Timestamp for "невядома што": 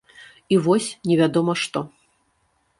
1.11-1.79